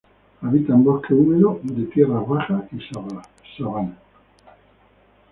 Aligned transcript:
Habita 0.41 0.73
en 0.73 0.83
bosque 0.83 1.13
húmedo 1.13 1.59
de 1.61 1.83
tierras 1.83 2.27
bajas 2.27 2.63
y 2.73 2.79
sabana. 3.55 3.95